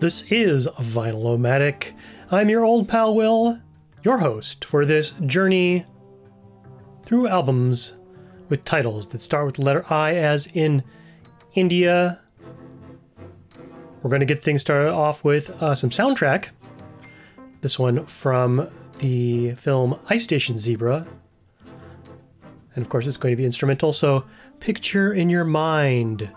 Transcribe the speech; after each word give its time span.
This 0.00 0.30
is 0.30 0.68
Vinyl-O-Matic. 0.78 1.92
I'm 2.30 2.48
your 2.48 2.64
old 2.64 2.88
pal 2.88 3.16
Will, 3.16 3.58
your 4.04 4.18
host 4.18 4.64
for 4.64 4.86
this 4.86 5.10
journey 5.26 5.86
through 7.02 7.26
albums 7.26 7.94
with 8.48 8.64
titles 8.64 9.08
that 9.08 9.20
start 9.22 9.46
with 9.46 9.56
the 9.56 9.62
letter 9.62 9.84
I, 9.92 10.14
as 10.14 10.46
in 10.54 10.84
India. 11.54 12.20
We're 14.00 14.10
going 14.10 14.20
to 14.20 14.26
get 14.26 14.38
things 14.38 14.60
started 14.60 14.92
off 14.92 15.24
with 15.24 15.50
uh, 15.60 15.74
some 15.74 15.90
soundtrack. 15.90 16.50
This 17.62 17.76
one 17.76 18.06
from 18.06 18.70
the 18.98 19.56
film 19.56 19.98
Ice 20.10 20.22
Station 20.22 20.56
Zebra. 20.58 21.08
And 22.76 22.84
of 22.84 22.88
course, 22.88 23.08
it's 23.08 23.16
going 23.16 23.32
to 23.32 23.36
be 23.36 23.44
instrumental, 23.44 23.92
so 23.92 24.26
picture 24.60 25.12
in 25.12 25.28
your 25.28 25.44
mind. 25.44 26.30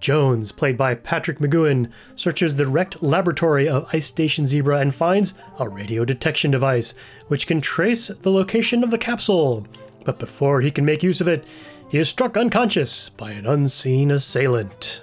Jones, 0.00 0.50
played 0.50 0.76
by 0.76 0.94
Patrick 0.94 1.38
McGoohan, 1.38 1.90
searches 2.16 2.56
the 2.56 2.66
wrecked 2.66 3.02
laboratory 3.02 3.68
of 3.68 3.88
Ice 3.92 4.06
Station 4.06 4.46
Zebra 4.46 4.78
and 4.78 4.94
finds 4.94 5.34
a 5.58 5.68
radio 5.68 6.04
detection 6.04 6.50
device, 6.50 6.94
which 7.28 7.46
can 7.46 7.60
trace 7.60 8.08
the 8.08 8.30
location 8.30 8.82
of 8.82 8.90
the 8.90 8.98
capsule. 8.98 9.66
But 10.04 10.18
before 10.18 10.60
he 10.62 10.70
can 10.70 10.84
make 10.84 11.02
use 11.02 11.20
of 11.20 11.28
it, 11.28 11.46
he 11.90 11.98
is 11.98 12.08
struck 12.08 12.36
unconscious 12.36 13.10
by 13.10 13.32
an 13.32 13.46
unseen 13.46 14.10
assailant. 14.10 15.02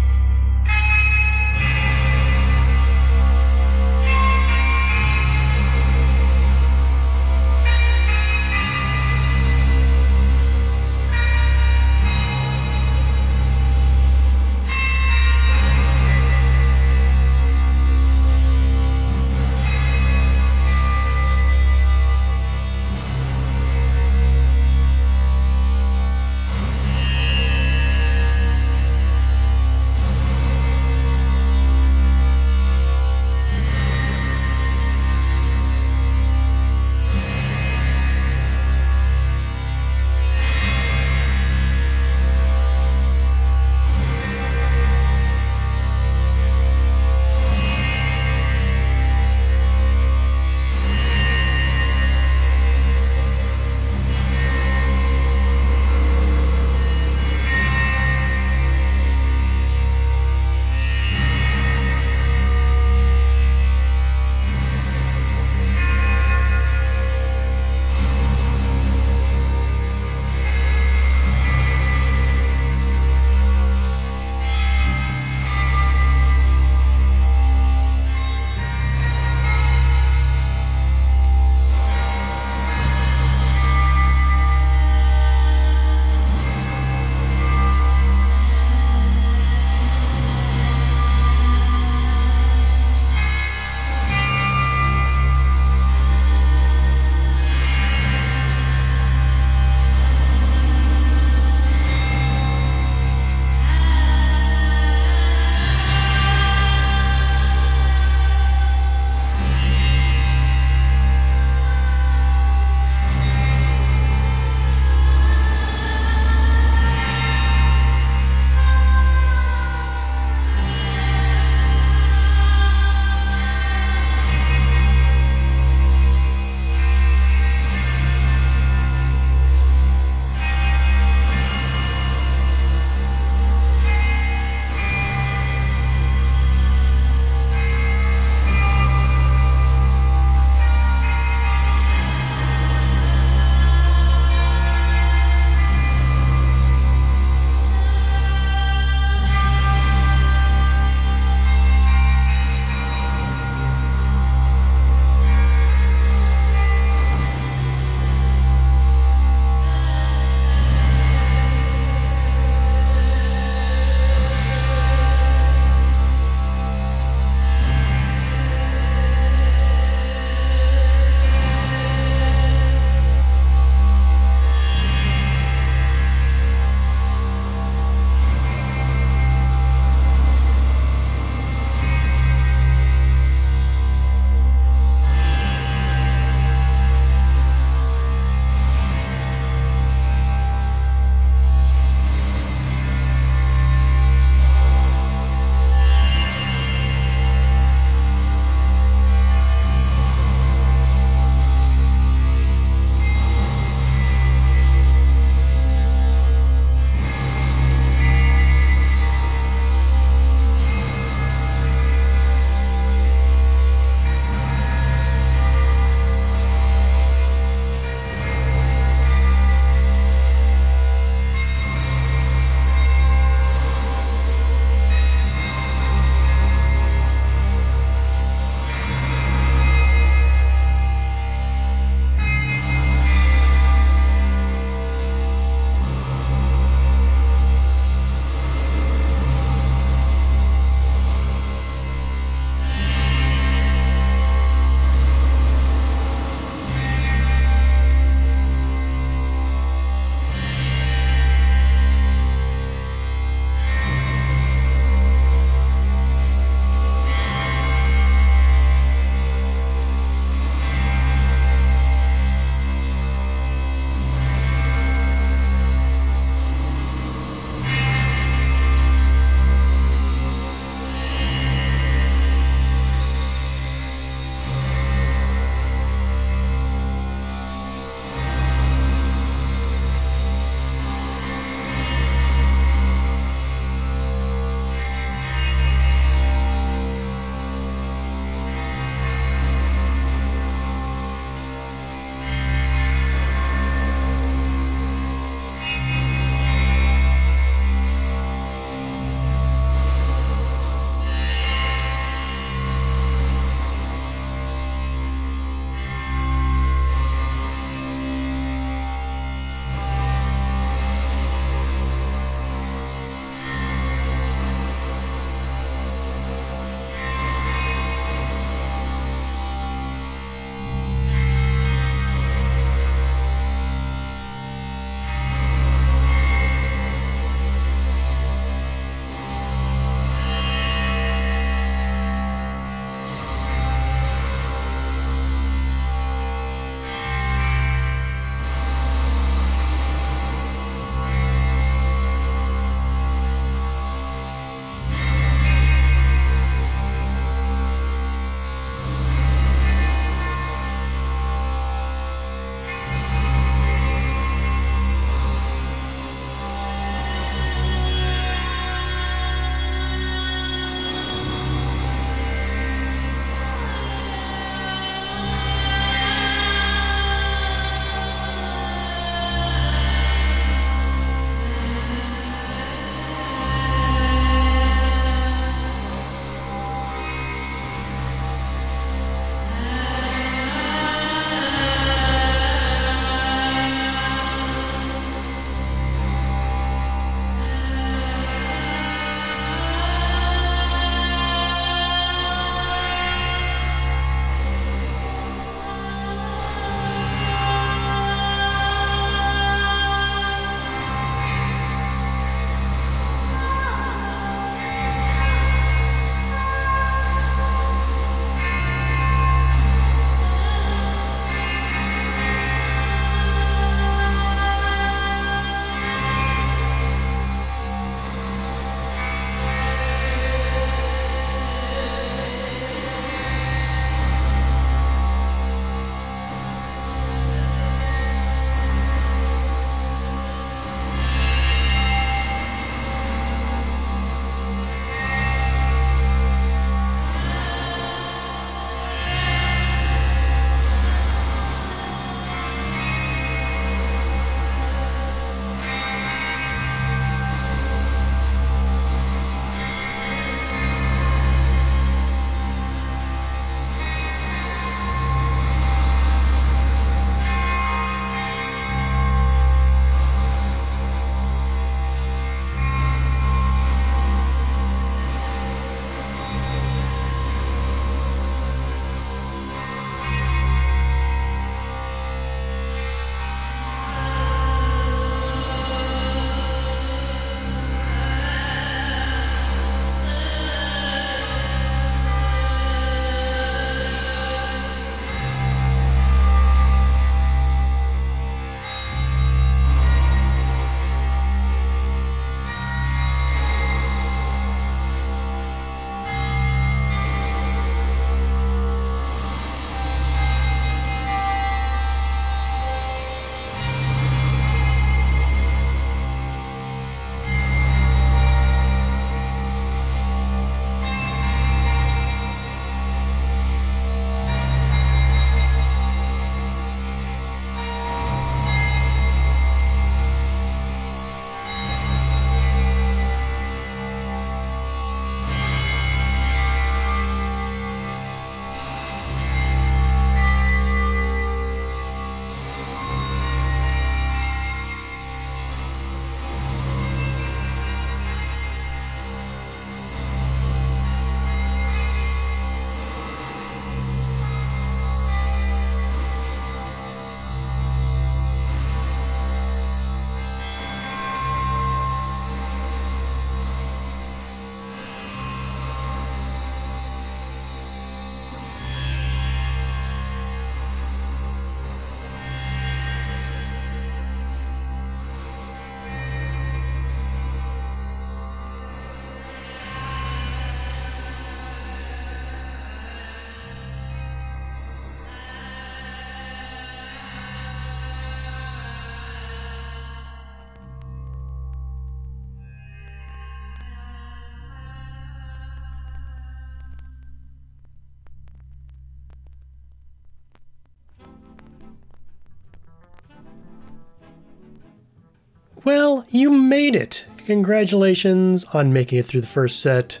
Well, 595.68 596.06
you 596.08 596.30
made 596.30 596.74
it. 596.74 597.04
Congratulations 597.26 598.46
on 598.54 598.72
making 598.72 599.00
it 599.00 599.04
through 599.04 599.20
the 599.20 599.26
first 599.26 599.60
set. 599.60 600.00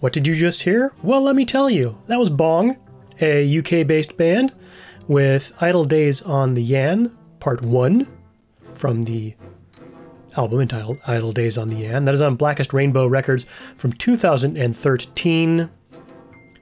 What 0.00 0.14
did 0.14 0.26
you 0.26 0.34
just 0.34 0.62
hear? 0.62 0.94
Well, 1.02 1.20
let 1.20 1.36
me 1.36 1.44
tell 1.44 1.68
you. 1.68 1.98
That 2.06 2.18
was 2.18 2.30
Bong, 2.30 2.78
a 3.20 3.58
UK 3.58 3.86
based 3.86 4.16
band 4.16 4.54
with 5.06 5.52
Idle 5.60 5.84
Days 5.84 6.22
on 6.22 6.54
the 6.54 6.62
Yann, 6.62 7.14
Part 7.40 7.60
1, 7.60 8.08
from 8.72 9.02
the 9.02 9.34
album 10.34 10.60
entitled 10.60 10.98
Idle 11.06 11.32
Days 11.32 11.58
on 11.58 11.68
the 11.68 11.76
Yann. 11.76 12.06
That 12.06 12.14
is 12.14 12.22
on 12.22 12.36
Blackest 12.36 12.72
Rainbow 12.72 13.06
Records 13.06 13.44
from 13.76 13.92
2013. 13.92 15.70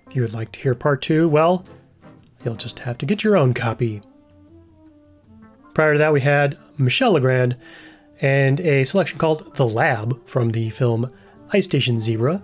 If 0.09 0.17
you 0.17 0.23
would 0.23 0.35
like 0.35 0.51
to 0.51 0.61
hear 0.61 0.75
Part 0.75 1.03
2, 1.03 1.29
well, 1.29 1.65
you'll 2.45 2.57
just 2.57 2.81
have 2.81 2.99
to 2.99 3.07
get 3.07 3.23
your 3.23 3.37
own 3.37 3.55
copy. 3.55 4.03
Prior 5.73 5.93
to 5.93 5.99
that, 5.99 6.13
we 6.13 6.21
had 6.21 6.59
Michel 6.81 7.13
Legrand 7.13 7.57
and 8.21 8.61
a 8.61 8.85
selection 8.85 9.19
called 9.19 9.57
The 9.57 9.67
Lab 9.67 10.27
from 10.27 10.51
the 10.51 10.71
film 10.71 11.09
Ice 11.53 11.65
Station 11.65 11.99
Zebra. 11.99 12.43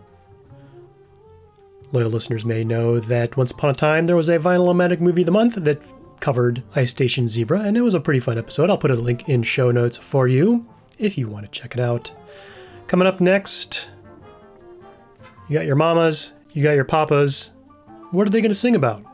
Loyal 1.92 2.10
listeners 2.10 2.44
may 2.44 2.64
know 2.64 2.98
that 2.98 3.36
once 3.36 3.52
upon 3.52 3.70
a 3.70 3.74
time 3.74 4.06
there 4.06 4.16
was 4.16 4.28
a 4.28 4.38
Vinyl 4.38 5.00
movie 5.00 5.22
of 5.22 5.26
the 5.26 5.32
month 5.32 5.54
that 5.54 5.80
covered 6.20 6.62
Ice 6.74 6.90
Station 6.90 7.28
Zebra, 7.28 7.60
and 7.60 7.76
it 7.76 7.82
was 7.82 7.94
a 7.94 8.00
pretty 8.00 8.20
fun 8.20 8.38
episode. 8.38 8.70
I'll 8.70 8.78
put 8.78 8.90
a 8.90 8.96
link 8.96 9.28
in 9.28 9.42
show 9.42 9.70
notes 9.70 9.96
for 9.96 10.26
you 10.26 10.66
if 10.98 11.16
you 11.18 11.28
want 11.28 11.44
to 11.44 11.50
check 11.50 11.74
it 11.74 11.80
out. 11.80 12.10
Coming 12.86 13.06
up 13.06 13.20
next, 13.20 13.90
you 15.48 15.58
got 15.58 15.66
your 15.66 15.76
mamas, 15.76 16.32
you 16.52 16.62
got 16.62 16.72
your 16.72 16.84
papas. 16.84 17.52
What 18.10 18.26
are 18.26 18.30
they 18.30 18.40
going 18.40 18.50
to 18.50 18.54
sing 18.54 18.76
about? 18.76 19.04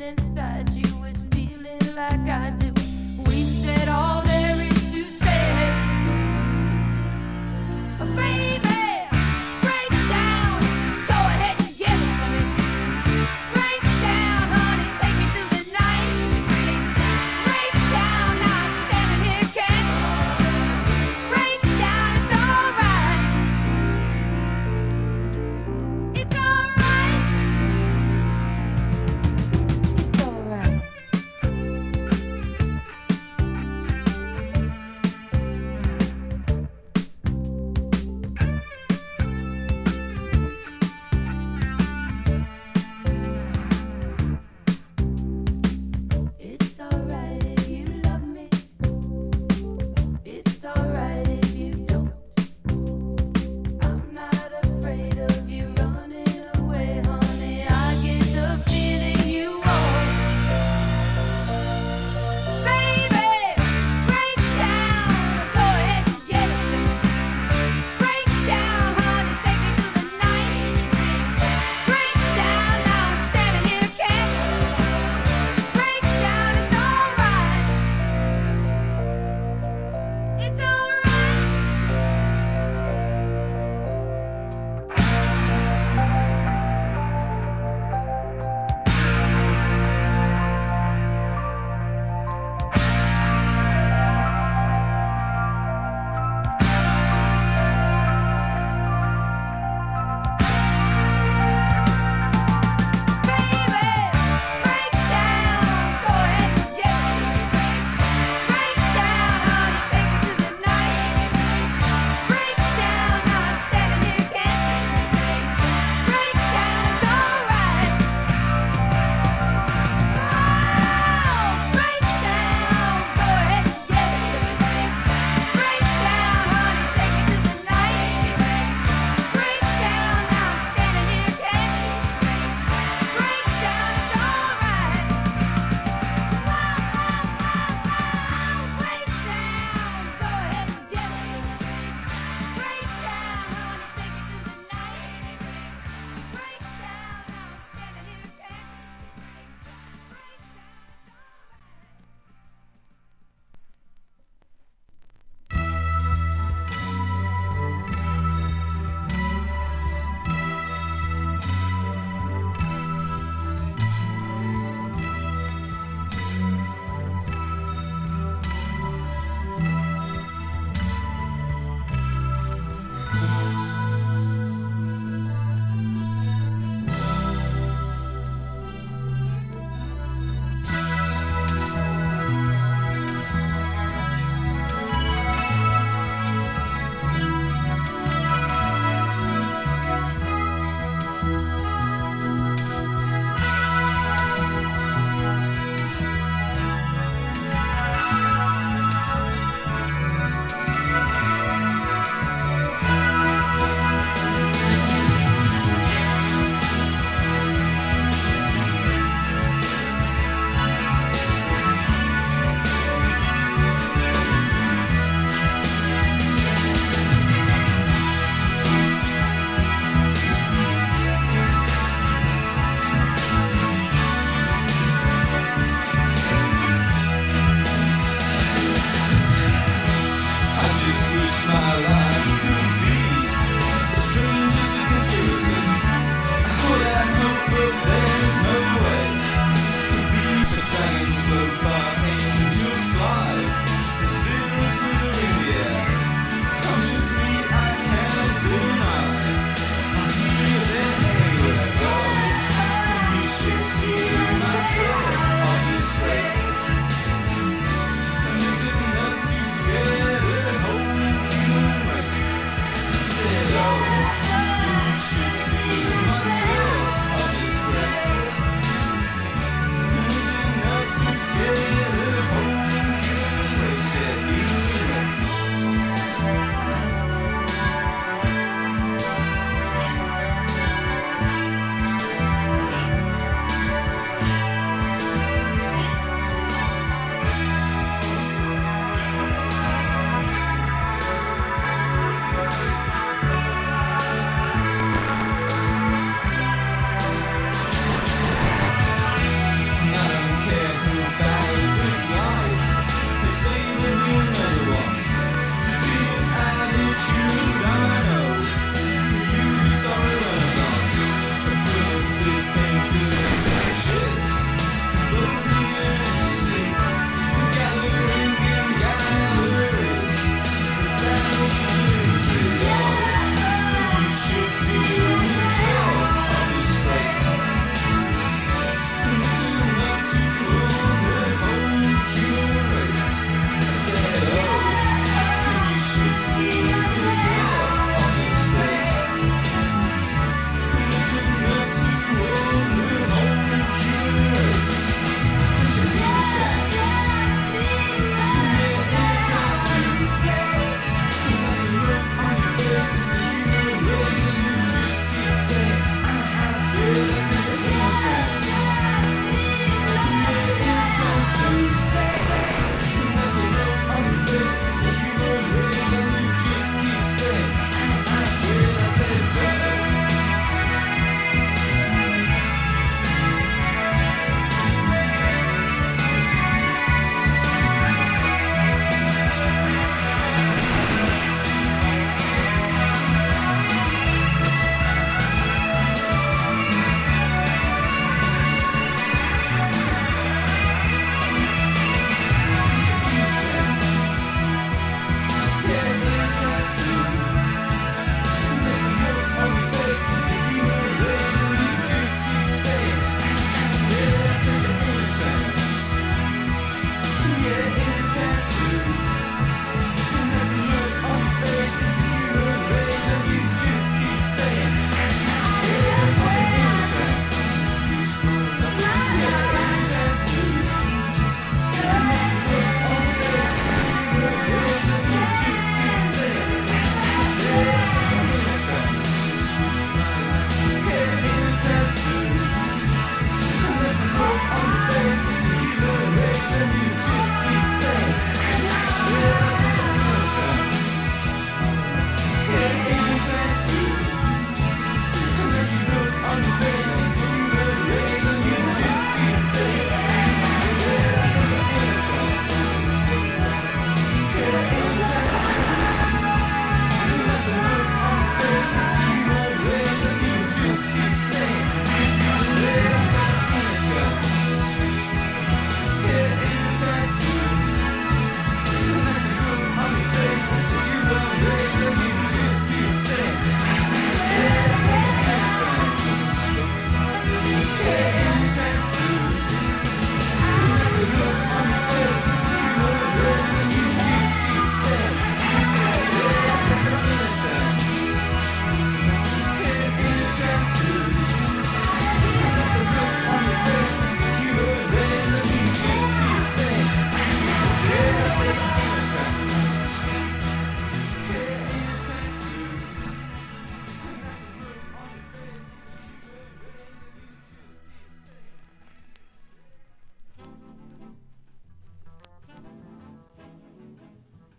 Inside 0.00 0.55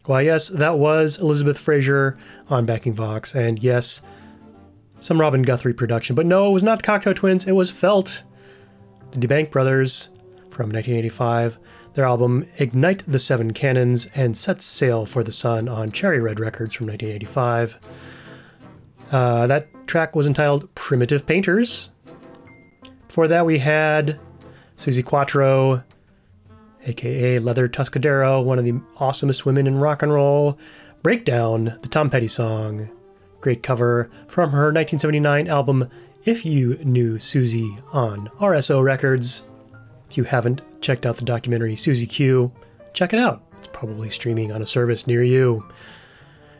Why, 0.07 0.21
yes, 0.21 0.47
that 0.47 0.79
was 0.79 1.17
Elizabeth 1.19 1.57
Fraser 1.57 2.17
on 2.49 2.65
backing 2.65 2.93
Vox, 2.93 3.35
and 3.35 3.61
yes, 3.61 4.01
some 5.01 5.19
Robin 5.19 5.41
Guthrie 5.41 5.73
production. 5.73 6.15
But 6.15 6.25
no, 6.25 6.47
it 6.47 6.51
was 6.51 6.63
not 6.63 6.81
the 6.81 6.87
Cocteau 6.87 7.13
Twins, 7.13 7.45
it 7.45 7.51
was 7.51 7.69
Felt, 7.69 8.23
the 9.11 9.19
Deebank 9.19 9.51
Brothers 9.51 10.09
from 10.49 10.71
1985. 10.71 11.59
Their 11.93 12.05
album 12.05 12.45
Ignite 12.57 13.03
the 13.05 13.19
Seven 13.19 13.51
Cannons 13.51 14.07
and 14.15 14.37
Set 14.37 14.61
Sail 14.61 15.05
for 15.05 15.23
the 15.23 15.31
Sun 15.31 15.67
on 15.67 15.91
Cherry 15.91 16.21
Red 16.21 16.39
Records 16.39 16.73
from 16.73 16.87
1985. 16.87 17.77
Uh, 19.11 19.47
that 19.47 19.67
track 19.87 20.15
was 20.15 20.25
entitled 20.25 20.73
Primitive 20.73 21.25
Painters. 21.25 21.89
Before 23.07 23.27
that, 23.27 23.45
we 23.45 23.59
had 23.59 24.19
Suzi 24.77 25.03
Quatro, 25.03 25.83
aka 26.85 27.39
Leather 27.39 27.67
Tuscadero, 27.67 28.43
one 28.43 28.59
of 28.59 28.65
the 28.65 28.73
awesomest 28.97 29.45
women 29.45 29.67
in 29.67 29.79
rock 29.79 30.01
and 30.01 30.13
roll. 30.13 30.57
Breakdown, 31.03 31.77
the 31.81 31.87
Tom 31.87 32.09
Petty 32.09 32.27
song. 32.27 32.89
Great 33.39 33.63
cover 33.63 34.09
from 34.27 34.51
her 34.51 34.73
1979 34.73 35.47
album 35.47 35.89
If 36.25 36.45
You 36.45 36.77
Knew 36.83 37.17
Suzi 37.17 37.81
on 37.93 38.27
RSO 38.39 38.83
Records. 38.83 39.43
If 40.09 40.17
you 40.17 40.23
haven't 40.23 40.61
checked 40.81 41.05
out 41.05 41.17
the 41.17 41.25
documentary 41.25 41.75
Suzi 41.75 42.09
Q, 42.09 42.51
check 42.93 43.13
it 43.13 43.19
out. 43.19 43.43
It's 43.59 43.67
probably 43.67 44.09
streaming 44.09 44.51
on 44.51 44.61
a 44.61 44.65
service 44.65 45.07
near 45.07 45.23
you. 45.23 45.65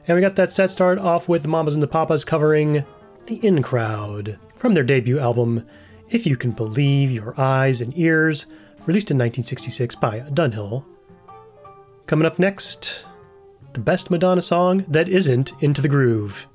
And 0.08 0.16
we 0.16 0.22
got 0.22 0.36
that 0.38 0.54
set 0.54 0.72
start 0.72 1.00
off 1.00 1.28
with 1.28 1.42
the 1.42 1.50
Mamas 1.50 1.74
and 1.74 1.84
the 1.84 1.88
Papas 1.88 2.24
covering 2.24 2.86
The 3.26 3.46
In 3.46 3.62
Crowd 3.62 4.40
from 4.58 4.74
their 4.74 4.84
debut 4.84 5.20
album 5.20 5.68
If 6.10 6.26
You 6.26 6.38
Can 6.38 6.52
Believe 6.52 7.12
Your 7.12 7.34
Eyes 7.40 7.82
and 7.82 7.98
Ears, 7.98 8.46
released 8.88 9.12
in 9.12 9.18
1966 9.18 9.96
by 9.96 10.22
Dunhill. 10.22 10.84
Coming 12.08 12.26
up 12.26 12.40
next, 12.40 13.06
the 13.74 13.82
best 13.82 14.10
Madonna 14.10 14.42
song 14.42 14.86
that 14.88 15.10
isn't 15.10 15.52
Into 15.60 15.82
the 15.82 15.90
Groove. 15.90 16.48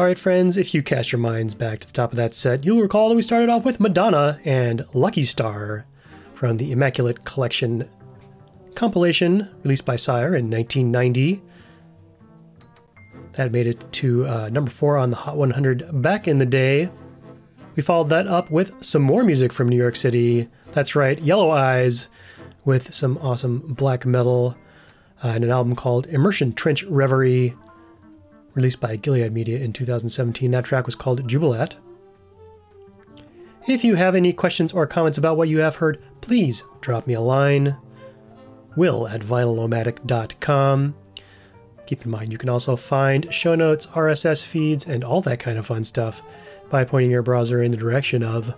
All 0.00 0.06
right, 0.06 0.18
friends, 0.18 0.56
if 0.56 0.72
you 0.72 0.82
cast 0.82 1.12
your 1.12 1.18
minds 1.18 1.52
back 1.52 1.80
to 1.80 1.86
the 1.86 1.92
top 1.92 2.10
of 2.10 2.16
that 2.16 2.34
set, 2.34 2.64
you'll 2.64 2.80
recall 2.80 3.10
that 3.10 3.16
we 3.16 3.20
started 3.20 3.50
off 3.50 3.66
with 3.66 3.80
Madonna 3.80 4.40
and 4.46 4.86
Lucky 4.94 5.24
Star 5.24 5.84
from 6.32 6.56
the 6.56 6.72
Immaculate 6.72 7.26
Collection 7.26 7.86
compilation 8.74 9.50
released 9.62 9.84
by 9.84 9.96
Sire 9.96 10.34
in 10.34 10.50
1990. 10.50 11.42
That 13.32 13.52
made 13.52 13.66
it 13.66 13.92
to 13.92 14.26
uh, 14.26 14.48
number 14.48 14.70
four 14.70 14.96
on 14.96 15.10
the 15.10 15.16
Hot 15.16 15.36
100 15.36 15.90
back 16.00 16.26
in 16.26 16.38
the 16.38 16.46
day. 16.46 16.88
We 17.76 17.82
followed 17.82 18.08
that 18.08 18.26
up 18.26 18.50
with 18.50 18.82
some 18.82 19.02
more 19.02 19.22
music 19.22 19.52
from 19.52 19.68
New 19.68 19.76
York 19.76 19.96
City. 19.96 20.48
That's 20.72 20.96
right, 20.96 21.20
Yellow 21.20 21.50
Eyes, 21.50 22.08
with 22.64 22.94
some 22.94 23.18
awesome 23.18 23.74
black 23.74 24.06
metal 24.06 24.56
uh, 25.22 25.28
and 25.28 25.44
an 25.44 25.50
album 25.50 25.76
called 25.76 26.06
Immersion 26.06 26.54
Trench 26.54 26.84
Reverie, 26.84 27.54
released 28.54 28.80
by 28.80 28.96
Gilead 28.96 29.32
Media 29.32 29.58
in 29.58 29.72
2017. 29.72 30.50
That 30.50 30.64
track 30.64 30.86
was 30.86 30.94
called 30.94 31.28
Jubilat. 31.28 31.74
If 33.68 33.84
you 33.84 33.94
have 33.94 34.14
any 34.14 34.32
questions 34.32 34.72
or 34.72 34.86
comments 34.86 35.18
about 35.18 35.36
what 35.36 35.48
you 35.48 35.58
have 35.58 35.76
heard, 35.76 36.02
please 36.20 36.64
drop 36.80 37.06
me 37.06 37.14
a 37.14 37.20
line. 37.20 37.76
Will 38.76 39.06
at 39.06 39.20
vinylomatic.com. 39.20 40.94
Keep 41.86 42.04
in 42.04 42.10
mind, 42.10 42.32
you 42.32 42.38
can 42.38 42.48
also 42.48 42.76
find 42.76 43.32
show 43.34 43.54
notes, 43.54 43.86
RSS 43.86 44.46
feeds, 44.46 44.86
and 44.86 45.02
all 45.02 45.20
that 45.22 45.40
kind 45.40 45.58
of 45.58 45.66
fun 45.66 45.84
stuff 45.84 46.22
by 46.70 46.84
pointing 46.84 47.10
your 47.10 47.22
browser 47.22 47.62
in 47.62 47.72
the 47.72 47.76
direction 47.76 48.22
of 48.22 48.54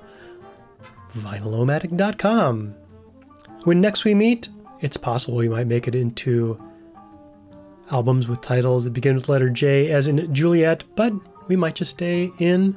vinylomatic.com. 1.14 2.74
When 3.64 3.80
next 3.80 4.04
we 4.04 4.14
meet, 4.14 4.48
it's 4.80 4.96
possible 4.96 5.36
we 5.36 5.48
might 5.48 5.66
make 5.66 5.88
it 5.88 5.94
into 5.94 6.60
albums 7.92 8.26
with 8.26 8.40
titles 8.40 8.84
that 8.84 8.90
begin 8.90 9.14
with 9.14 9.28
letter 9.28 9.50
J, 9.50 9.90
as 9.90 10.08
in 10.08 10.32
Juliet, 10.34 10.84
but 10.96 11.12
we 11.48 11.56
might 11.56 11.74
just 11.74 11.90
stay 11.90 12.32
in 12.38 12.76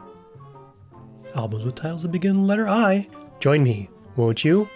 albums 1.36 1.64
with 1.64 1.76
titles 1.76 2.04
that 2.04 2.10
begin 2.10 2.42
with 2.42 2.50
letter 2.50 2.68
I. 2.68 3.08
Join 3.40 3.64
me, 3.64 3.90
won't 4.16 4.44
you? 4.44 4.70